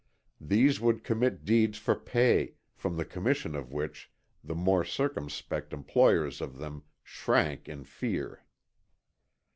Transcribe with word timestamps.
These 0.39 0.81
would 0.81 1.03
commit 1.03 1.45
deeds 1.45 1.77
for 1.77 1.93
pay, 1.93 2.55
from 2.73 2.97
the 2.97 3.05
commission 3.05 3.53
of 3.55 3.71
which 3.71 4.11
the 4.43 4.55
more 4.55 4.83
circumspect 4.83 5.73
employers 5.73 6.41
of 6.41 6.57
them 6.57 6.81
shrank 7.03 7.69
in 7.69 7.83
fear. 7.83 8.43